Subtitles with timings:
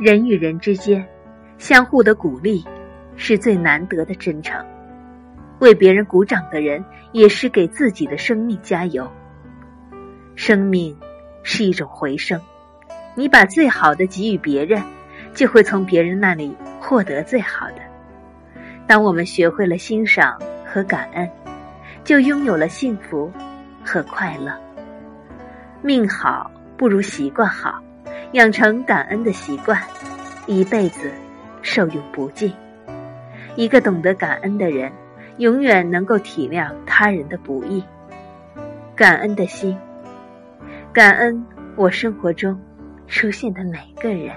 [0.00, 1.06] 人与人之间，
[1.56, 2.64] 相互的鼓励
[3.14, 4.60] 是最难得的真诚。
[5.60, 9.08] 为别人鼓掌的人，也是给自己的生命加油。
[10.34, 10.96] 生命
[11.44, 12.40] 是一种回声，
[13.14, 14.82] 你把最好的给予别人，
[15.32, 17.76] 就会从别人那里获得最好的。
[18.88, 20.36] 当我们学会了欣赏
[20.66, 21.30] 和感恩，
[22.02, 23.30] 就拥有了幸福
[23.84, 24.52] 和快乐。
[25.82, 27.80] 命好不如习惯好，
[28.34, 29.80] 养成感恩的习惯，
[30.46, 31.10] 一辈子
[31.62, 32.52] 受用不尽。
[33.54, 34.92] 一个懂得感恩的人。
[35.38, 37.82] 永远能够体谅他人的不易，
[38.94, 39.76] 感恩的心，
[40.92, 42.56] 感恩我生活中
[43.08, 44.32] 出现的每个人。